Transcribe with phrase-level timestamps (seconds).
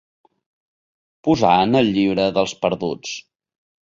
[1.27, 3.13] Posar en el llibre dels perduts.